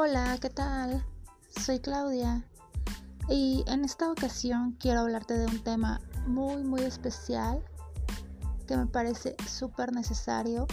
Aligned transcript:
Hola, 0.00 0.38
¿qué 0.40 0.48
tal? 0.48 1.04
Soy 1.50 1.80
Claudia 1.80 2.44
y 3.28 3.64
en 3.66 3.84
esta 3.84 4.12
ocasión 4.12 4.76
quiero 4.78 5.00
hablarte 5.00 5.36
de 5.36 5.46
un 5.46 5.58
tema 5.64 6.00
muy 6.24 6.62
muy 6.62 6.82
especial 6.82 7.64
que 8.68 8.76
me 8.76 8.86
parece 8.86 9.34
súper 9.48 9.92
necesario 9.92 10.68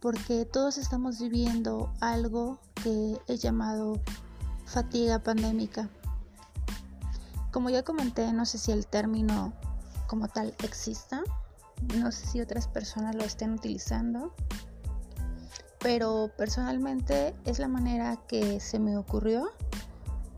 porque 0.00 0.44
todos 0.44 0.78
estamos 0.78 1.18
viviendo 1.18 1.92
algo 2.00 2.60
que 2.84 3.20
he 3.26 3.36
llamado 3.36 4.00
fatiga 4.64 5.18
pandémica. 5.18 5.88
Como 7.50 7.68
ya 7.68 7.82
comenté, 7.82 8.32
no 8.32 8.46
sé 8.46 8.58
si 8.58 8.70
el 8.70 8.86
término 8.86 9.52
como 10.06 10.28
tal 10.28 10.54
exista, 10.62 11.20
no 11.98 12.12
sé 12.12 12.28
si 12.28 12.40
otras 12.40 12.68
personas 12.68 13.16
lo 13.16 13.24
estén 13.24 13.54
utilizando 13.54 14.32
pero 15.84 16.30
personalmente 16.38 17.34
es 17.44 17.58
la 17.58 17.68
manera 17.68 18.16
que 18.26 18.58
se 18.58 18.78
me 18.78 18.96
ocurrió 18.96 19.50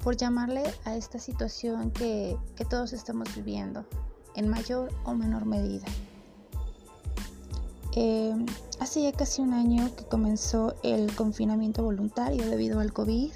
por 0.03 0.17
llamarle 0.17 0.65
a 0.85 0.97
esta 0.97 1.21
situación 1.21 1.93
que, 1.93 2.37
todos 2.69 2.93
estamos 2.93 3.33
viviendo 3.37 3.87
en 4.35 4.49
mayor 4.49 4.93
o 5.05 5.15
menor 5.15 5.45
medida. 5.47 5.87
Em, 7.93 8.45
hace 8.81 9.05
ya 9.05 9.13
casi 9.13 9.41
un 9.41 9.55
año 9.55 9.95
que 9.95 10.05
comenzó 10.05 10.75
el 10.83 11.15
confinamiento 11.15 11.85
voluntario 11.85 12.51
debido 12.51 12.81
al 12.81 12.93
COVID, 12.93 13.31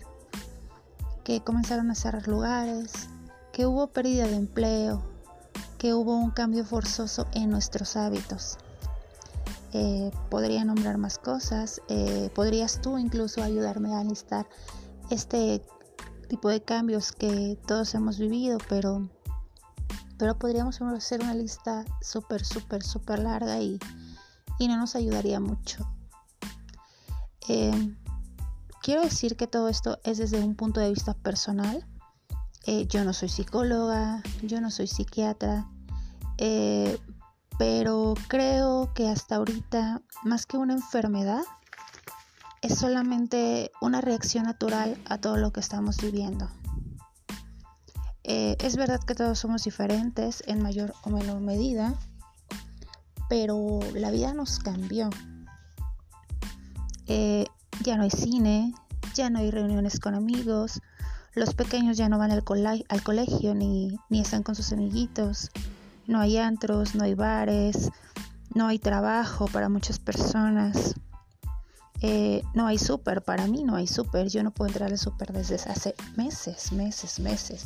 que 1.22 1.44
comenzaron 1.44 1.92
a 1.92 1.94
cerrar 1.94 2.26
lugares, 2.26 3.08
que 3.52 3.66
hubo 3.66 3.86
pérdida 3.86 4.26
de 4.26 4.34
empleo, 4.34 5.00
que 5.78 5.94
hubo 5.94 6.16
un 6.16 6.32
cambio 6.32 6.64
forzoso 6.64 7.28
en 7.34 7.50
nuestros 7.50 7.96
hábitos. 7.96 8.58
Eh, 9.72 10.10
podría 10.30 10.64
nombrar 10.64 10.98
más 10.98 11.18
cosas. 11.18 11.80
Eh, 11.88 12.30
podrías 12.34 12.80
tú 12.80 12.98
incluso 12.98 13.42
ayudarme 13.42 13.94
a 13.94 14.02
listar 14.02 14.48
este 15.10 15.62
tipo 16.28 16.48
de 16.48 16.62
cambios 16.62 17.12
que 17.12 17.58
todos 17.66 17.94
hemos 17.94 18.18
vivido, 18.18 18.58
pero, 18.68 19.08
pero 20.18 20.38
podríamos 20.38 20.80
hacer 20.80 21.22
una 21.22 21.34
lista 21.34 21.84
súper, 22.00 22.44
súper, 22.44 22.82
súper 22.82 23.20
larga 23.20 23.60
y, 23.60 23.78
y, 24.58 24.68
no 24.68 24.76
nos 24.76 24.96
ayudaría 24.96 25.38
mucho. 25.38 25.88
Eh, 27.48 27.96
quiero 28.82 29.02
decir 29.02 29.36
que 29.36 29.46
todo 29.46 29.68
esto 29.68 30.00
es 30.02 30.18
desde 30.18 30.40
un 30.40 30.56
punto 30.56 30.80
de 30.80 30.90
vista 30.90 31.14
personal. 31.14 31.86
yo 32.88 33.04
no 33.04 33.12
soy 33.12 33.28
psicóloga, 33.28 34.22
yo 34.42 34.60
no 34.60 34.70
soy 34.70 34.86
psiquiatra, 34.86 35.68
pero 37.60 38.14
creo 38.26 38.90
que 38.94 39.10
hasta 39.10 39.36
ahorita, 39.36 40.00
más 40.24 40.46
que 40.46 40.56
una 40.56 40.72
enfermedad, 40.72 41.42
es 42.62 42.78
solamente 42.78 43.70
una 43.82 44.00
reacción 44.00 44.44
natural 44.44 44.96
a 45.04 45.18
todo 45.18 45.36
lo 45.36 45.52
que 45.52 45.60
estamos 45.60 45.98
viviendo. 45.98 46.48
Eh, 48.24 48.56
es 48.60 48.76
verdad 48.76 49.00
que 49.00 49.14
todos 49.14 49.38
somos 49.38 49.64
diferentes 49.64 50.42
en 50.46 50.62
mayor 50.62 50.94
o 51.02 51.10
menor 51.10 51.42
medida, 51.42 51.92
pero 53.28 53.80
la 53.92 54.10
vida 54.10 54.32
nos 54.32 54.58
cambió. 54.58 55.10
Eh, 57.08 57.44
ya 57.82 57.98
no 57.98 58.04
hay 58.04 58.10
cine, 58.10 58.72
ya 59.14 59.28
no 59.28 59.38
hay 59.38 59.50
reuniones 59.50 60.00
con 60.00 60.14
amigos, 60.14 60.80
los 61.34 61.52
pequeños 61.52 61.98
ya 61.98 62.08
no 62.08 62.16
van 62.16 62.30
al, 62.30 62.42
colegio 62.42 63.54
ni 63.54 63.98
están 64.12 64.44
con 64.44 64.54
sus 64.54 64.72
amiguitos 64.72 65.50
no 66.10 66.20
hay 66.20 66.38
antros, 66.38 66.96
no 66.96 67.04
hay 67.04 67.14
bares, 67.14 67.90
no 68.52 68.66
hay 68.66 68.80
trabajo 68.80 69.46
para 69.46 69.68
muchas 69.68 70.00
personas. 70.00 70.94
Eh, 72.02 72.42
no 72.52 72.66
hay 72.66 72.78
súper, 72.78 73.22
para 73.22 73.46
mí 73.46 73.62
no 73.62 73.76
hay 73.76 73.86
súper. 73.86 74.28
Yo 74.28 74.42
no 74.42 74.50
puedo 74.50 74.68
entrar 74.68 74.90
al 74.90 74.98
súper 74.98 75.32
desde 75.32 75.54
hace 75.54 75.94
meses, 76.16 76.72
meses, 76.72 77.20
meses. 77.20 77.64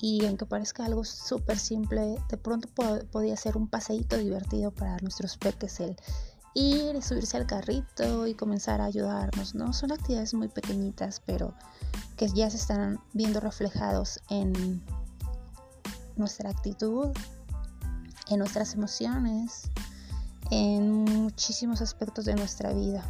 Y 0.00 0.26
aunque 0.26 0.46
parezca 0.46 0.84
algo 0.84 1.04
súper 1.04 1.58
simple, 1.58 2.16
de 2.28 2.36
pronto 2.36 2.68
podía 3.12 3.36
ser 3.36 3.56
un 3.56 3.68
paseíto 3.68 4.16
divertido 4.16 4.72
para 4.72 4.96
nuestros 4.98 5.36
peques 5.36 5.78
el 5.78 5.96
ir 6.54 7.00
subirse 7.04 7.36
al 7.36 7.46
carrito 7.46 8.26
y 8.26 8.34
comenzar 8.34 8.80
a 8.80 8.86
ayudarnos, 8.86 9.54
¿no? 9.54 9.72
Son 9.72 9.92
actividades 9.92 10.34
muy 10.34 10.48
pequeñitas, 10.48 11.22
pero 11.24 11.54
que 12.16 12.28
ya 12.28 12.50
se 12.50 12.56
están 12.56 12.98
viendo 13.12 13.38
reflejados 13.38 14.20
en 14.28 14.82
nuestra 16.16 16.50
actitud, 16.50 17.10
en 18.30 18.38
nuestras 18.38 18.74
emociones, 18.74 19.70
en 20.50 21.04
muchísimos 21.04 21.80
aspectos 21.82 22.24
de 22.24 22.34
nuestra 22.34 22.72
vida. 22.72 23.04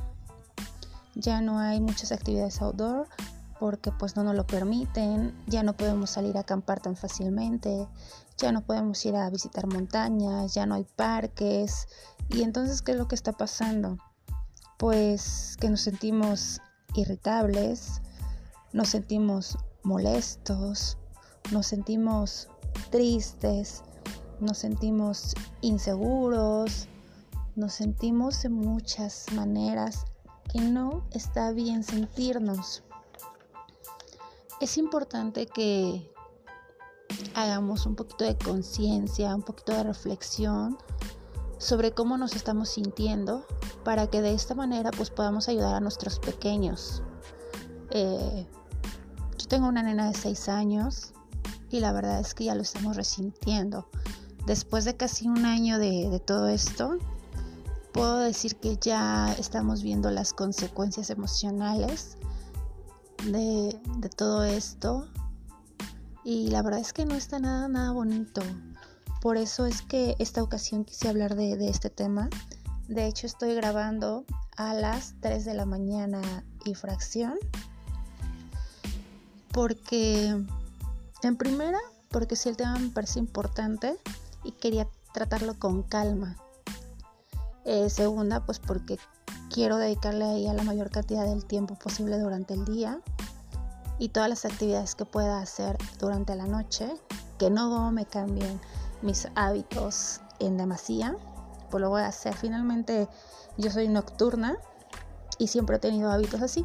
Ya 1.14 1.40
no 1.40 1.58
hay 1.58 1.80
muchas 1.80 2.12
actividades 2.12 2.60
outdoor 2.62 3.06
porque 3.58 3.92
pues 3.92 4.16
no 4.16 4.24
nos 4.24 4.34
lo 4.34 4.46
permiten, 4.46 5.36
ya 5.46 5.62
no 5.62 5.76
podemos 5.76 6.10
salir 6.10 6.38
a 6.38 6.40
acampar 6.40 6.80
tan 6.80 6.96
fácilmente, 6.96 7.86
ya 8.38 8.52
no 8.52 8.62
podemos 8.62 9.04
ir 9.04 9.14
a 9.16 9.28
visitar 9.28 9.66
montañas, 9.66 10.54
ya 10.54 10.64
no 10.64 10.76
hay 10.76 10.84
parques. 10.96 11.86
Y 12.30 12.42
entonces, 12.42 12.80
¿qué 12.80 12.92
es 12.92 12.98
lo 12.98 13.06
que 13.06 13.14
está 13.14 13.32
pasando? 13.32 13.98
Pues 14.78 15.58
que 15.60 15.68
nos 15.68 15.82
sentimos 15.82 16.62
irritables, 16.94 18.00
nos 18.72 18.88
sentimos 18.88 19.58
molestos, 19.82 20.96
nos 21.52 21.66
sentimos 21.66 22.48
tristes, 22.90 23.82
nos 24.40 24.58
sentimos 24.58 25.34
inseguros, 25.60 26.88
nos 27.56 27.72
sentimos 27.72 28.42
de 28.42 28.48
muchas 28.48 29.26
maneras 29.32 30.06
que 30.52 30.60
no 30.60 31.04
está 31.12 31.52
bien 31.52 31.84
sentirnos. 31.84 32.82
Es 34.60 34.78
importante 34.78 35.46
que 35.46 36.10
hagamos 37.34 37.86
un 37.86 37.96
poquito 37.96 38.24
de 38.24 38.36
conciencia, 38.36 39.34
un 39.34 39.42
poquito 39.42 39.72
de 39.72 39.84
reflexión 39.84 40.78
sobre 41.58 41.92
cómo 41.92 42.16
nos 42.16 42.34
estamos 42.34 42.70
sintiendo 42.70 43.44
para 43.84 44.06
que 44.06 44.22
de 44.22 44.32
esta 44.32 44.54
manera 44.54 44.90
pues 44.90 45.10
podamos 45.10 45.48
ayudar 45.48 45.74
a 45.74 45.80
nuestros 45.80 46.18
pequeños. 46.18 47.02
Eh, 47.90 48.46
yo 49.36 49.48
tengo 49.48 49.68
una 49.68 49.82
nena 49.82 50.08
de 50.08 50.14
6 50.14 50.48
años 50.48 51.12
y 51.70 51.80
la 51.80 51.92
verdad 51.92 52.20
es 52.20 52.34
que 52.34 52.44
ya 52.44 52.54
lo 52.54 52.62
estamos 52.62 52.96
resintiendo 52.96 53.86
después 54.46 54.84
de 54.84 54.96
casi 54.96 55.28
un 55.28 55.44
año 55.44 55.78
de, 55.78 56.20
todo 56.24 56.48
esto, 56.48 56.98
puedo 57.92 58.18
decir 58.18 58.56
que 58.56 58.76
ya 58.80 59.32
estamos 59.38 59.82
viendo 59.82 60.10
las 60.10 60.32
consecuencias 60.32 61.10
emocionales 61.10 62.16
de, 63.24 63.78
todo 64.16 64.44
esto 64.44 65.06
y 66.24 66.48
la 66.50 66.62
verdad 66.62 66.80
es 66.80 66.92
que 66.92 67.06
no 67.06 67.14
está 67.14 67.38
nada, 67.38 67.68
nada 67.68 67.92
bonito. 67.92 68.42
Por 69.20 69.36
eso 69.36 69.66
es 69.66 69.82
que 69.82 70.16
esta 70.18 70.42
ocasión 70.42 70.84
quise 70.84 71.08
hablar 71.08 71.34
de, 71.34 71.56
de 71.56 71.68
este 71.68 71.90
tema. 71.90 72.28
De 72.88 73.06
hecho 73.06 73.26
estoy 73.26 73.54
grabando 73.54 74.24
a 74.56 74.74
las 74.74 75.14
3 75.20 75.44
de 75.44 75.54
la 75.54 75.66
mañana 75.66 76.44
y 76.64 76.74
fracción. 76.74 77.34
Porque, 79.52 80.36
en 81.22 81.36
primera, 81.36 81.78
porque 82.08 82.36
si 82.36 82.48
el 82.48 82.56
tema 82.56 82.78
me 82.78 82.90
parece 82.90 83.18
importante, 83.18 83.96
y 84.44 84.52
quería 84.52 84.88
tratarlo 85.12 85.58
con 85.58 85.82
calma. 85.82 86.36
Eh, 87.64 87.90
segunda, 87.90 88.44
pues 88.46 88.58
porque 88.58 88.98
quiero 89.50 89.76
dedicarle 89.76 90.24
a 90.24 90.32
ella 90.32 90.54
la 90.54 90.62
mayor 90.62 90.90
cantidad 90.90 91.24
del 91.24 91.44
tiempo 91.44 91.74
posible 91.74 92.18
durante 92.18 92.54
el 92.54 92.64
día 92.64 93.00
y 93.98 94.08
todas 94.08 94.28
las 94.28 94.44
actividades 94.44 94.94
que 94.94 95.04
pueda 95.04 95.40
hacer 95.40 95.76
durante 95.98 96.34
la 96.34 96.46
noche, 96.46 96.88
que 97.38 97.50
no 97.50 97.90
me 97.92 98.06
cambien 98.06 98.60
mis 99.02 99.28
hábitos 99.34 100.20
en 100.38 100.56
demasía, 100.56 101.16
pues 101.70 101.82
lo 101.82 101.90
voy 101.90 102.02
a 102.02 102.06
hacer. 102.06 102.34
Finalmente 102.34 103.08
yo 103.58 103.70
soy 103.70 103.88
nocturna 103.88 104.56
y 105.38 105.48
siempre 105.48 105.76
he 105.76 105.78
tenido 105.78 106.10
hábitos 106.10 106.40
así, 106.40 106.64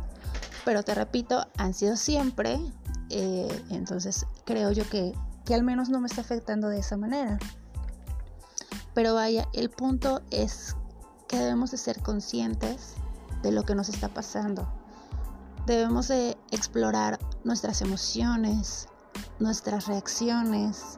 pero 0.63 0.83
te 0.83 0.95
repito, 0.95 1.45
han 1.57 1.73
sido 1.73 1.97
siempre, 1.97 2.59
eh, 3.09 3.63
entonces 3.69 4.25
creo 4.45 4.71
yo 4.71 4.89
que, 4.89 5.13
que 5.43 5.55
al 5.55 5.63
menos 5.63 5.89
no 5.89 5.99
me 5.99 6.07
está 6.07 6.21
afectando 6.21 6.69
de 6.69 6.79
esa 6.79 6.95
manera. 6.95 7.37
Pero 8.95 9.13
vaya, 9.13 9.47
el 9.51 9.69
punto 9.69 10.21
es 10.31 10.75
que 11.27 11.37
debemos 11.37 11.71
de 11.71 11.77
ser 11.77 12.01
conscientes 12.01 12.93
de 13.43 13.51
lo 13.51 13.63
que 13.63 13.75
nos 13.75 13.89
está 13.89 14.07
pasando. 14.07 14.67
Debemos 15.67 16.07
de 16.07 16.37
explorar 16.51 17.19
nuestras 17.43 17.81
emociones, 17.81 18.87
nuestras 19.39 19.87
reacciones 19.87 20.97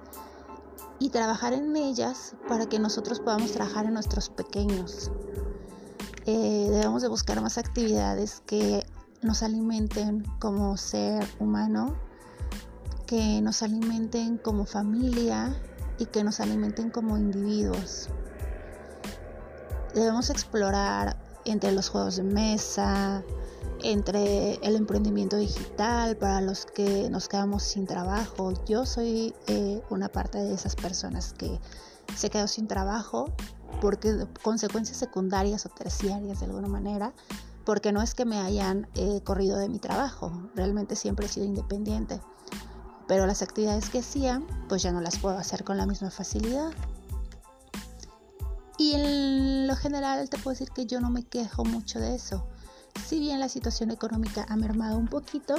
y 0.99 1.09
trabajar 1.09 1.53
en 1.53 1.75
ellas 1.75 2.35
para 2.47 2.67
que 2.67 2.77
nosotros 2.77 3.19
podamos 3.19 3.51
trabajar 3.51 3.85
en 3.88 3.94
nuestros 3.94 4.29
pequeños. 4.29 5.11
Eh, 6.27 6.67
debemos 6.69 7.01
de 7.01 7.07
buscar 7.07 7.41
más 7.41 7.57
actividades 7.57 8.44
que 8.45 8.85
nos 9.23 9.41
alimenten 9.41 10.23
como 10.39 10.77
ser 10.77 11.27
humano, 11.39 11.95
que 13.07 13.41
nos 13.41 13.63
alimenten 13.63 14.38
como 14.38 14.65
familia 14.65 15.59
y 15.97 16.05
que 16.05 16.23
nos 16.23 16.39
alimenten 16.39 16.89
como 16.89 17.17
individuos. 17.17 18.09
Debemos 19.94 20.29
explorar 20.29 21.17
entre 21.45 21.71
los 21.71 21.89
juegos 21.89 22.17
de 22.17 22.23
mesa, 22.23 23.23
entre 23.81 24.55
el 24.55 24.75
emprendimiento 24.75 25.38
digital, 25.38 26.17
para 26.17 26.41
los 26.41 26.65
que 26.65 27.09
nos 27.09 27.27
quedamos 27.27 27.63
sin 27.63 27.85
trabajo. 27.85 28.53
Yo 28.65 28.85
soy 28.85 29.33
eh, 29.47 29.81
una 29.89 30.09
parte 30.09 30.38
de 30.39 30.53
esas 30.53 30.75
personas 30.75 31.33
que 31.33 31.59
se 32.15 32.29
quedó 32.29 32.47
sin 32.47 32.67
trabajo 32.67 33.33
porque 33.81 34.27
consecuencias 34.41 34.97
secundarias 34.97 35.65
o 35.65 35.69
terciarias 35.69 36.39
de 36.39 36.45
alguna 36.45 36.67
manera, 36.67 37.13
porque 37.65 37.91
no 37.91 38.01
es 38.01 38.15
que 38.15 38.25
me 38.25 38.39
hayan 38.39 38.88
eh, 38.95 39.21
corrido 39.23 39.57
de 39.57 39.69
mi 39.69 39.79
trabajo, 39.79 40.49
realmente 40.55 40.95
siempre 40.95 41.25
he 41.25 41.29
sido 41.29 41.45
independiente, 41.45 42.21
pero 43.07 43.25
las 43.25 43.42
actividades 43.42 43.89
que 43.89 44.00
hacía 44.00 44.42
pues 44.68 44.83
ya 44.83 44.92
no 44.92 45.01
las 45.01 45.18
puedo 45.19 45.38
hacer 45.38 45.63
con 45.63 45.77
la 45.77 45.86
misma 45.86 46.12
facilidad. 46.12 46.71
Y 48.77 48.94
en 48.94 49.68
lo 49.68 49.75
general 49.75 50.30
te 50.30 50.38
puedo 50.38 50.51
decir 50.51 50.69
que 50.69 50.86
yo 50.86 51.01
no 51.01 51.09
me 51.09 51.24
quejo 51.24 51.65
mucho 51.65 52.00
de 52.00 52.15
eso. 52.15 52.45
Si 53.06 53.19
bien 53.19 53.39
la 53.39 53.50
situación 53.50 53.92
económica 53.92 54.45
ha 54.50 54.56
mermado 54.56 54.98
un 54.98 55.07
poquito, 55.07 55.56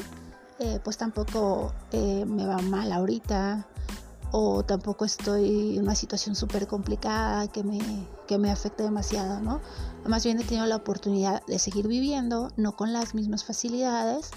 eh, 0.60 0.80
pues 0.82 0.96
tampoco 0.98 1.72
eh, 1.92 2.24
me 2.26 2.46
va 2.46 2.58
mal 2.58 2.92
ahorita 2.92 3.66
o 4.30 4.62
tampoco 4.62 5.04
estoy 5.04 5.76
en 5.76 5.84
una 5.84 5.94
situación 5.94 6.34
súper 6.34 6.66
complicada 6.66 7.48
que 7.48 7.64
me, 7.64 7.80
que 8.26 8.38
me 8.38 8.50
afecte 8.50 8.82
demasiado, 8.82 9.40
¿no? 9.40 9.60
Más 10.06 10.24
bien 10.24 10.38
he 10.38 10.44
tenido 10.44 10.66
la 10.66 10.76
oportunidad 10.76 11.44
de 11.46 11.58
seguir 11.58 11.88
viviendo, 11.88 12.52
no 12.56 12.76
con 12.76 12.92
las 12.92 13.14
mismas 13.14 13.44
facilidades, 13.44 14.30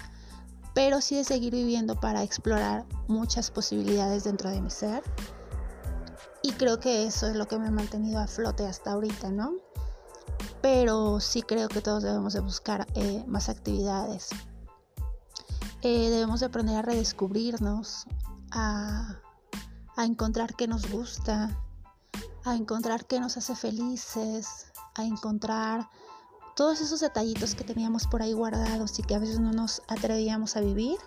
pero 0.74 1.00
sí 1.00 1.16
de 1.16 1.24
seguir 1.24 1.54
viviendo 1.54 1.98
para 1.98 2.22
explorar 2.22 2.86
muchas 3.08 3.50
posibilidades 3.50 4.24
dentro 4.24 4.50
de 4.50 4.60
mi 4.60 4.70
ser. 4.70 5.02
Y 6.42 6.52
creo 6.52 6.80
que 6.80 7.06
eso 7.06 7.26
es 7.28 7.36
lo 7.36 7.46
que 7.46 7.58
me 7.58 7.68
ha 7.68 7.70
mantenido 7.70 8.18
a 8.20 8.26
flote 8.26 8.66
hasta 8.66 8.92
ahorita, 8.92 9.30
¿no? 9.30 9.52
Pero 10.60 11.20
sí 11.20 11.42
creo 11.42 11.68
que 11.68 11.80
todos 11.80 12.02
debemos 12.02 12.32
de 12.32 12.40
buscar 12.40 12.86
eh, 12.94 13.24
más 13.26 13.48
actividades. 13.48 14.30
Eh, 15.82 16.10
debemos 16.10 16.40
de 16.40 16.46
aprender 16.46 16.76
a 16.76 16.82
redescubrirnos, 16.82 18.06
a 18.50 19.20
a 19.96 20.04
encontrar 20.04 20.54
qué 20.54 20.66
nos 20.66 20.90
gusta, 20.90 21.50
a 22.44 22.54
encontrar 22.54 23.06
qué 23.06 23.20
nos 23.20 23.36
hace 23.36 23.54
felices, 23.54 24.72
a 24.94 25.04
encontrar 25.04 25.88
todos 26.56 26.80
esos 26.80 27.00
detallitos 27.00 27.54
que 27.54 27.64
teníamos 27.64 28.06
por 28.06 28.22
ahí 28.22 28.32
guardados 28.32 28.98
y 28.98 29.02
que 29.02 29.14
a 29.14 29.18
veces 29.18 29.40
no 29.40 29.52
nos 29.52 29.82
atrevíamos 29.88 30.56
a 30.56 30.60
vivir. 30.60 30.98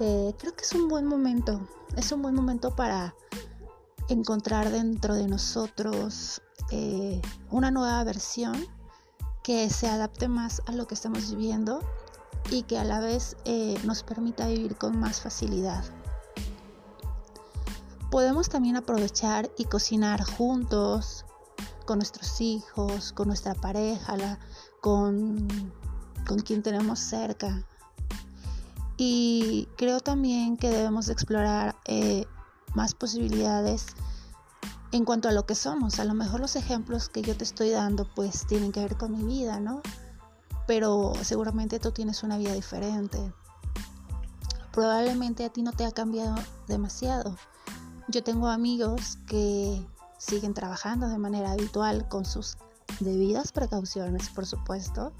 Eh, 0.00 0.34
creo 0.38 0.54
que 0.54 0.64
es 0.64 0.72
un 0.72 0.88
buen 0.88 1.06
momento, 1.06 1.60
es 1.96 2.12
un 2.12 2.22
buen 2.22 2.34
momento 2.34 2.74
para 2.74 3.14
encontrar 4.08 4.70
dentro 4.70 5.14
de 5.14 5.26
nosotros 5.26 6.42
eh, 6.70 7.20
una 7.50 7.70
nueva 7.70 8.02
versión 8.04 8.66
que 9.42 9.70
se 9.70 9.88
adapte 9.88 10.28
más 10.28 10.62
a 10.66 10.72
lo 10.72 10.86
que 10.86 10.94
estamos 10.94 11.30
viviendo 11.30 11.80
y 12.50 12.62
que 12.62 12.78
a 12.78 12.84
la 12.84 13.00
vez 13.00 13.36
eh, 13.44 13.78
nos 13.84 14.02
permita 14.02 14.46
vivir 14.48 14.76
con 14.76 14.98
más 14.98 15.20
facilidad 15.20 15.84
podemos 18.10 18.48
también 18.48 18.76
aprovechar 18.76 19.50
y 19.58 19.64
cocinar 19.64 20.24
juntos 20.24 21.24
con 21.84 21.98
nuestros 21.98 22.40
hijos, 22.40 23.12
con 23.12 23.28
nuestra 23.28 23.54
pareja, 23.54 24.16
con, 24.86 25.48
con 26.28 26.38
quien 26.38 26.62
tenemos 26.62 27.00
cerca. 27.00 27.64
Y 28.96 29.66
creo 29.76 29.98
también 29.98 30.56
que 30.56 30.70
debemos 30.70 31.08
explorar 31.08 31.74
eh, 31.86 32.24
más 32.76 32.94
posibilidades 32.94 33.86
en 34.92 35.04
cuanto 35.04 35.28
a 35.28 35.32
lo 35.32 35.44
que 35.44 35.56
somos. 35.56 35.98
A 35.98 36.04
lo 36.04 36.14
mejor 36.14 36.38
los 36.38 36.54
ejemplos 36.54 37.08
que 37.08 37.22
yo 37.22 37.36
te 37.36 37.42
estoy 37.42 37.70
dando 37.70 38.06
pues 38.14 38.46
tienen 38.46 38.70
que 38.70 38.78
ver 38.78 38.96
con 38.96 39.10
mi 39.10 39.24
vida, 39.24 39.58
¿no? 39.58 39.82
Pero 40.68 41.14
seguramente 41.20 41.80
tú 41.80 41.90
tienes 41.90 42.22
una 42.22 42.38
vida 42.38 42.52
diferente. 42.52 43.18
Probablemente 44.70 45.44
a 45.44 45.48
ti 45.48 45.62
no 45.62 45.72
te 45.72 45.84
ha 45.84 45.90
cambiado 45.90 46.36
demasiado 46.68 47.34
yo 48.08 48.22
tengo 48.22 48.48
amigos 48.48 49.18
que 49.26 49.84
siguen 50.18 50.54
trabajando 50.54 51.08
de 51.08 51.18
manera 51.18 51.52
habitual 51.52 52.08
con 52.08 52.24
sus 52.24 52.56
debidas 53.00 53.52
precauciones, 53.52 54.28
por 54.30 54.46
supuesto. 54.46 55.12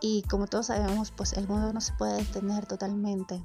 Y 0.00 0.22
como 0.22 0.46
todos 0.46 0.66
sabemos, 0.66 1.10
pues 1.10 1.32
el 1.34 1.48
mundo 1.48 1.72
no 1.72 1.80
se 1.80 1.92
puede 1.94 2.18
detener 2.18 2.66
totalmente. 2.66 3.42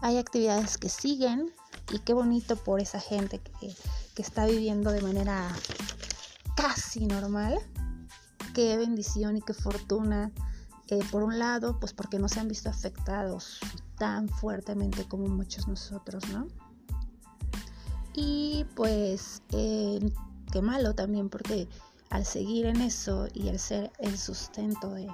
Hay 0.00 0.18
actividades 0.18 0.78
que 0.78 0.88
siguen 0.88 1.52
y 1.92 1.98
qué 2.00 2.12
bonito 2.12 2.56
por 2.56 2.80
esa 2.80 3.00
gente 3.00 3.40
que, 3.40 3.74
está 4.16 4.46
viviendo 4.46 4.92
de 4.92 5.02
manera 5.02 5.48
casi 6.56 7.06
normal. 7.06 7.58
Qué 8.54 8.76
bendición 8.76 9.36
y 9.36 9.42
qué 9.42 9.54
fortuna. 9.54 10.30
Eh, 10.88 11.00
por 11.10 11.22
un 11.22 11.38
lado, 11.38 11.80
pues 11.80 11.92
porque 11.92 12.18
no 12.18 12.28
se 12.28 12.38
han 12.38 12.48
visto 12.48 12.68
afectados 12.68 13.58
tan 13.98 14.28
fuertemente 14.28 15.04
como 15.08 15.26
muchos 15.26 15.66
nosotros, 15.66 16.22
¿no? 16.28 16.46
Y 18.14 18.66
pues 18.76 19.42
eh, 19.50 19.98
qué 20.52 20.62
malo 20.62 20.94
también 20.94 21.28
porque 21.30 21.68
al 22.12 22.26
seguir 22.26 22.66
en 22.66 22.82
eso 22.82 23.26
y 23.32 23.48
al 23.48 23.58
ser 23.58 23.90
el 23.98 24.18
sustento 24.18 24.90
de, 24.90 25.08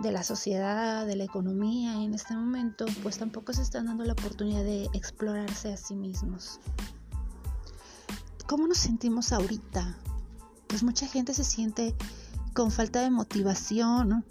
de 0.00 0.12
la 0.12 0.22
sociedad, 0.22 1.06
de 1.06 1.16
la 1.16 1.24
economía 1.24 1.94
en 1.94 2.12
este 2.12 2.36
momento, 2.36 2.84
pues 3.02 3.16
tampoco 3.16 3.54
se 3.54 3.62
están 3.62 3.86
dando 3.86 4.04
la 4.04 4.12
oportunidad 4.12 4.64
de 4.64 4.90
explorarse 4.92 5.72
a 5.72 5.78
sí 5.78 5.94
mismos. 5.94 6.60
¿Cómo 8.46 8.68
nos 8.68 8.76
sentimos 8.76 9.32
ahorita? 9.32 9.96
Pues 10.66 10.82
mucha 10.82 11.06
gente 11.06 11.32
se 11.32 11.42
siente 11.42 11.96
con 12.52 12.70
falta 12.70 13.00
de 13.00 13.08
motivación. 13.08 14.26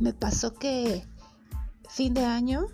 Me 0.00 0.14
pasó 0.14 0.52
que 0.52 1.06
fin 1.88 2.12
de 2.12 2.24
año, 2.24 2.66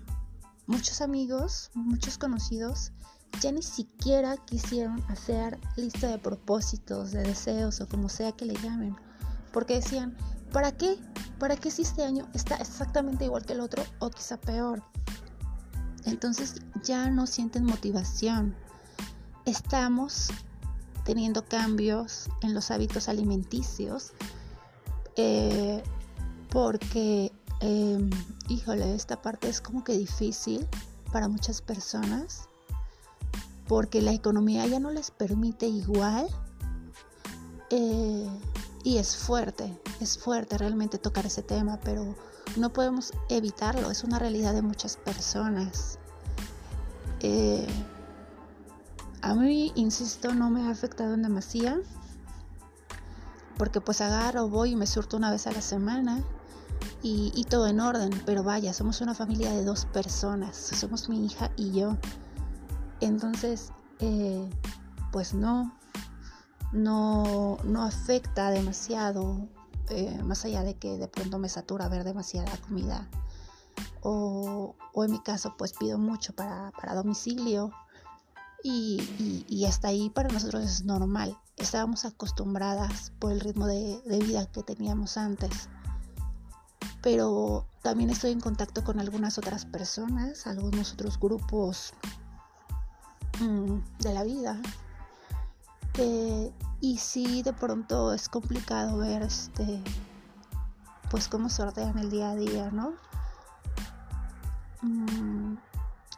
muchos 0.67 1.03
amigos, 1.03 1.71
muchos 1.75 2.17
conocidos, 2.17 2.93
ya 3.40 3.52
ni 3.52 3.62
siquiera 3.62 4.37
quisieron 4.37 5.02
hacer 5.08 5.58
lista 5.76 6.08
de 6.08 6.19
propósitos, 6.19 7.12
de 7.12 7.23
deseos 7.23 7.81
o 7.81 7.88
como 7.88 8.08
sea 8.08 8.32
que 8.32 8.44
le 8.44 8.55
llamen, 8.55 8.96
porque 9.52 9.75
decían, 9.75 10.17
¿para 10.52 10.73
qué? 10.73 10.99
¿Para 11.38 11.56
qué 11.56 11.70
si 11.70 11.82
este 11.82 12.05
año 12.05 12.29
está 12.34 12.56
exactamente 12.56 13.25
igual 13.25 13.44
que 13.44 13.55
el 13.55 13.61
otro 13.61 13.82
o 13.99 14.11
quizá 14.11 14.37
peor? 14.38 14.82
Entonces 16.05 16.61
ya 16.82 17.11
no 17.11 17.26
sienten 17.26 17.64
motivación. 17.64 18.55
Estamos 19.44 20.29
teniendo 21.05 21.44
cambios 21.44 22.29
en 22.43 22.55
los 22.55 22.70
hábitos 22.70 23.08
alimenticios 23.08 24.12
eh, 25.17 25.82
porque, 26.48 27.32
em, 27.60 28.10
híjole, 28.48 28.94
esta 28.94 29.20
parte 29.20 29.48
es 29.48 29.60
como 29.60 29.84
que 29.84 29.96
difícil 29.96 30.67
para 31.12 31.29
muchas 31.29 31.60
personas 31.60 32.48
porque 33.72 34.02
la 34.02 34.12
economía 34.12 34.67
ya 34.67 34.79
no 34.81 34.91
les 34.91 35.10
permite 35.10 35.67
igual 35.67 36.29
eh, 37.70 38.29
y 38.84 38.98
es 38.98 39.17
fuerte, 39.17 39.81
es 39.98 40.19
fuerte 40.19 40.58
realmente 40.58 40.98
tocar 40.98 41.24
ese 41.24 41.43
tema, 41.43 41.81
pero 41.82 42.14
no 42.58 42.70
podemos 42.70 43.14
evitarlo, 43.31 43.91
es 43.91 44.05
una 44.05 44.19
realidad 44.19 44.52
de 44.52 44.60
muchas 44.60 44.98
personas. 44.98 45.98
Eh, 47.20 47.67
a 49.22 49.34
mí, 49.34 49.72
insisto, 49.74 50.34
no 50.34 50.50
me 50.50 50.67
ha 50.67 50.70
afectado 50.70 51.14
en 51.14 51.22
demasía, 51.22 51.81
porque 53.56 53.81
pues 53.81 54.02
agarro, 54.02 54.50
voy 54.50 54.72
y 54.72 54.76
me 54.76 54.86
surto 54.86 55.17
una 55.17 55.31
vez 55.31 55.46
a 55.46 55.52
la 55.52 55.62
semana 55.62 56.22
y, 57.02 57.32
y 57.34 57.44
todo 57.44 57.67
en 57.69 57.81
orden, 57.81 58.10
pero 58.26 58.43
vaya, 58.43 58.74
somos 58.74 59.00
una 59.00 59.14
familia 59.14 59.50
de 59.50 59.64
dos 59.64 59.86
personas, 59.86 60.58
somos 60.58 61.08
mi 61.08 61.24
hija 61.24 61.50
y 61.56 61.72
yo. 61.72 61.96
Entonces, 63.03 63.73
eh, 63.99 64.49
pues 65.11 65.35
no, 65.35 65.77
no, 66.73 67.59
no 67.65 67.82
afecta 67.82 68.51
demasiado, 68.51 69.49
eh, 69.91 70.23
más 70.23 70.44
allá 70.44 70.63
de 70.63 70.75
que 70.75 70.97
de 70.99 71.09
pronto 71.09 71.39
me 71.39 71.49
satura 71.49 71.89
ver 71.89 72.05
demasiada 72.05 72.56
comida. 72.59 73.09
O, 74.03 74.77
en 74.94 75.11
mi 75.11 75.21
caso, 75.21 75.55
pues 75.59 75.73
pido 75.73 75.99
mucho 75.99 76.32
para, 76.35 76.73
domicilio. 76.94 77.73
Y, 78.63 79.44
y, 79.49 79.65
hasta 79.65 79.89
ahí 79.89 80.09
para 80.11 80.29
nosotros 80.29 80.63
es 80.63 80.85
normal. 80.85 81.37
Estábamos 81.56 82.05
acostumbradas 82.05 83.13
por 83.19 83.32
el 83.32 83.41
ritmo 83.41 83.67
de, 83.67 84.01
de 84.03 84.19
vida 84.21 84.47
que 84.47 84.63
teníamos 84.63 85.17
antes 85.17 85.69
pero 87.03 87.67
también 87.82 88.11
estoy 88.11 88.31
en 88.31 88.41
contacto 88.41 88.85
con 88.85 89.01
algunas 89.01 89.37
otras 89.37 89.67
personas, 89.67 90.47
algunos 90.47 90.93
otros 90.93 91.19
grupos 91.19 91.93
de 93.99 94.15
la 94.15 94.25
vida. 94.25 94.61
Eh, 95.99 96.53
y 96.81 96.99
si 96.99 97.43
de 97.43 97.53
pronto 97.53 98.13
es 98.13 98.29
complicado 98.29 98.99
ver 98.99 99.22
este 99.22 99.82
pues 101.11 101.29
cómo 101.29 101.51
sortean 101.51 101.99
el 101.99 102.11
día 102.11 102.31
a 102.31 102.34
día, 102.34 102.70
¿no? 102.70 102.94
Mm, 104.81 105.56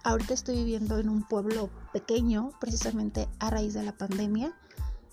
ahorita 0.05 0.35
estoy 0.35 0.57
viviendo 0.57 0.99
en 0.99 1.09
un 1.09 1.25
pueblo 1.25 1.69
pequeño, 1.93 2.53
precisamente 2.61 3.29
a 3.41 3.51
raíz 3.51 3.75
de 3.75 3.83
la 3.83 3.93
pandemia. 3.93 4.55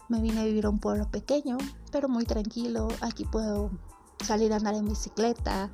Me 0.07 0.21
vine 0.21 0.41
a 0.41 0.45
vivir 0.45 0.67
a 0.67 0.69
un 0.69 0.79
pueblo 0.79 1.09
pequeño, 1.09 1.57
pero 1.91 2.09
muy 2.09 2.25
tranquilo. 2.25 2.89
Aquí 3.01 3.25
puedo 3.25 3.71
salir 4.23 4.53
a 4.53 4.57
andar 4.57 4.75
en 4.75 4.87
bicicleta, 4.87 5.71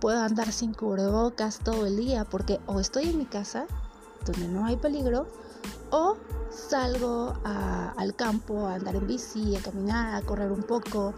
puedo 0.00 0.20
andar 0.20 0.52
sin 0.52 0.72
cubrebocas 0.72 1.58
todo 1.58 1.86
el 1.86 1.96
día 1.96 2.24
porque 2.24 2.60
o 2.66 2.78
estoy 2.78 3.08
en 3.08 3.18
mi 3.18 3.26
casa, 3.26 3.66
donde 4.24 4.46
no 4.46 4.66
hay 4.66 4.76
peligro, 4.76 5.26
o 5.92 6.16
salgo 6.50 7.34
al 7.44 8.16
campo 8.16 8.66
a 8.66 8.74
andar 8.74 8.96
en 8.96 9.06
bici, 9.06 9.54
a 9.56 9.62
caminar, 9.62 10.14
a 10.14 10.22
correr 10.22 10.50
un 10.50 10.62
poco. 10.62 11.14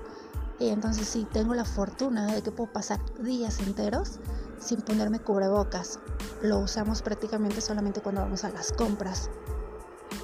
Y 0.58 0.68
entonces 0.68 1.08
sí, 1.08 1.26
tengo 1.32 1.54
la 1.54 1.64
fortuna 1.64 2.26
de 2.26 2.42
que 2.42 2.52
puedo 2.52 2.72
pasar 2.72 3.00
días 3.22 3.58
enteros 3.60 4.18
sin 4.58 4.82
ponerme 4.82 5.20
cubrebocas. 5.20 5.98
Lo 6.42 6.58
usamos 6.58 7.02
prácticamente 7.02 7.60
solamente 7.60 8.00
cuando 8.00 8.20
vamos 8.20 8.44
a 8.44 8.50
las 8.50 8.72
compras. 8.72 9.30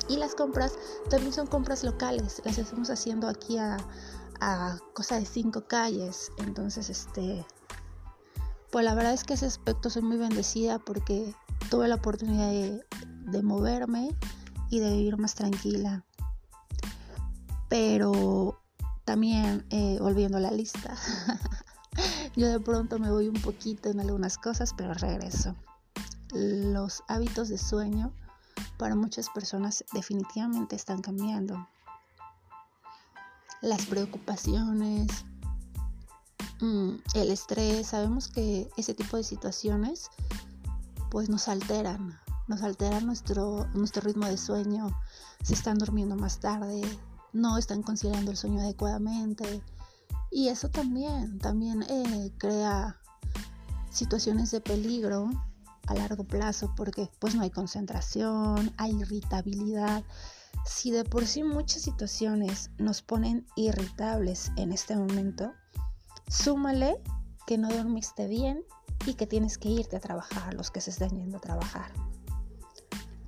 Y 0.09 0.17
las 0.17 0.35
compras 0.35 0.75
también 1.09 1.33
son 1.33 1.47
compras 1.47 1.85
locales, 1.85 2.43
las 2.45 2.59
estamos 2.59 2.91
haciendo 2.91 3.29
aquí 3.29 3.59
a, 3.59 3.77
a 4.41 4.79
cosa 4.95 5.17
de 5.17 5.27
cinco 5.27 5.65
calles. 5.69 6.33
Entonces, 6.39 6.91
este, 6.91 7.47
pues 8.71 8.85
la 8.85 8.95
verdad 8.95 9.13
es 9.13 9.25
que 9.25 9.35
ese 9.35 9.47
aspecto 9.47 9.91
soy 9.91 10.03
muy 10.03 10.17
bendecida 10.17 10.79
porque 10.79 11.35
tuve 11.71 11.89
la 11.89 11.97
oportunidad 11.97 12.51
de, 12.51 13.43
moverme 13.43 14.17
y 14.71 14.79
de 14.79 14.93
vivir 14.93 15.19
más 15.19 15.35
tranquila. 15.35 16.05
Pero 17.69 18.61
también, 19.05 19.67
eh, 19.71 19.99
volviendo 20.01 20.39
a 20.39 20.41
la 20.41 20.51
lista, 20.51 20.97
yo 22.37 22.49
de 22.49 22.61
pronto 22.61 22.99
me 22.99 23.11
voy 23.11 23.29
un 23.29 23.41
poquito 23.43 23.91
en 23.91 24.01
algunas 24.01 24.39
cosas, 24.39 24.73
pero 24.77 24.95
regreso. 24.95 25.55
Los 26.33 27.03
hábitos 27.09 27.49
de 27.49 27.59
sueño 27.59 28.13
para 28.79 28.95
muchas 28.95 29.29
personas 29.31 29.85
definitivamente 29.93 30.77
están 30.77 31.03
cambiando. 31.03 31.69
Las 33.61 33.85
preocupaciones, 33.87 35.25
Mm, 36.61 36.97
el 37.15 37.31
estrés, 37.31 37.87
sabemos 37.87 38.29
que 38.29 38.69
ese 38.77 38.93
tipo 38.93 39.17
de 39.17 39.25
situaciones 39.25 40.11
pues 41.11 41.31
nos 41.31 41.49
alteran, 41.49 42.19
nos 42.51 42.63
alteran 42.63 43.07
nuestro, 43.07 43.69
nuestro 43.75 44.03
ritmo 44.03 44.27
de 44.27 44.37
sueño, 44.37 44.91
se 45.43 45.55
están 45.55 45.79
durmiendo 45.79 46.17
más 46.17 46.41
tarde, 46.41 46.83
no 47.33 47.57
están 47.57 47.85
conciliando 47.85 48.33
el 48.33 48.37
sueño 48.37 48.61
adecuadamente 48.61 49.63
y 50.33 50.49
eso 50.49 50.69
también, 50.69 51.39
también 51.39 51.85
eh, 51.85 52.33
crea 52.39 53.01
situaciones 53.91 54.51
de 54.51 54.61
peligro 54.61 55.31
a 55.87 55.95
largo 55.95 56.25
plazo 56.25 56.75
porque 56.77 57.09
pues 57.21 57.37
no 57.37 57.43
hay 57.43 57.51
concentración, 57.51 58.75
hay 58.77 58.97
irritabilidad. 59.01 60.03
Si 60.67 60.91
de 60.91 61.05
por 61.05 61.27
sí 61.27 61.45
muchas 61.45 61.83
situaciones 61.83 62.71
nos 62.79 63.01
ponen 63.01 63.47
irritables 63.55 64.51
en 64.57 64.73
este 64.73 64.97
momento, 64.97 65.53
Súmale 66.31 67.03
que 67.45 67.59
no 67.59 67.69
dormiste 67.69 68.29
bien 68.29 68.63
y 69.05 69.15
que 69.15 69.27
tienes 69.27 69.59
que 69.59 69.69
irte 69.69 69.97
a 69.97 70.01
trabajar, 70.01 70.55
los 70.55 70.71
que 70.71 70.81
se 70.81 70.91
están 70.91 71.11
yendo 71.11 71.39
a 71.39 71.41
trabajar. 71.41 71.91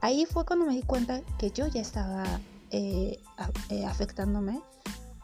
Ahí 0.03 0.27
fue 0.27 0.45
cuando 0.45 0.67
me 0.67 0.75
di 0.75 0.83
cuenta 0.83 1.23
que 1.39 1.53
yo 1.53 1.69
ya 1.69 1.81
estaba 1.81 2.25
eh, 2.71 3.23
eh, 3.71 3.87
afectándome 3.87 4.61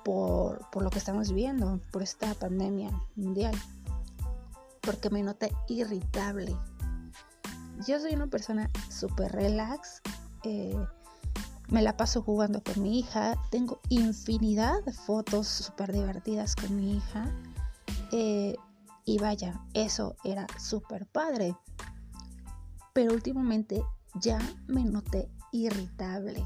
por, 0.04 0.60
lo 0.80 0.88
que 0.88 1.00
estamos 1.00 1.30
viviendo, 1.30 1.80
por 1.90 2.00
esta 2.00 2.32
pandemia 2.34 2.92
mundial, 3.16 3.56
porque 4.80 5.10
me 5.10 5.24
noté 5.24 5.52
irritable. 5.66 6.56
Yo 7.88 7.98
soy 7.98 8.14
una 8.14 8.28
persona 8.28 8.70
súper 8.88 9.32
relax, 9.32 10.00
eh, 10.44 10.78
me 11.70 11.82
la 11.82 11.96
paso 11.96 12.22
jugando 12.22 12.62
con 12.62 12.80
mi 12.80 13.00
hija, 13.00 13.34
tengo 13.50 13.80
infinidad 13.88 14.84
de 14.84 14.92
fotos 14.92 15.48
súper 15.48 15.92
divertidas 15.92 16.54
con 16.54 16.76
mi 16.76 16.98
hija. 16.98 17.34
Y 19.04 19.18
vaya, 19.18 19.60
eso 19.74 20.14
era 20.22 20.46
súper 20.56 21.06
padre. 21.06 21.56
Pero 22.92 23.12
últimamente 23.12 23.82
ya 24.20 24.38
me 24.66 24.84
noté 24.84 25.30
irritable. 25.52 26.44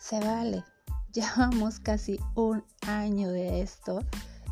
Se 0.00 0.20
vale. 0.20 0.64
Llevamos 1.12 1.80
casi 1.80 2.20
un 2.34 2.64
año 2.86 3.30
de 3.30 3.62
esto 3.62 4.00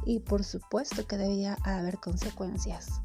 y 0.04 0.20
por 0.20 0.42
supuesto 0.42 1.06
que 1.06 1.16
debía 1.16 1.58
haber 1.64 1.98
consecuencias. 1.98 3.00